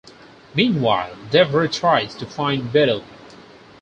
Meanwhile, 0.55 1.15
Devray 1.29 1.67
tries 1.71 2.15
to 2.15 2.25
find 2.25 2.73
Beddle. 2.73 3.03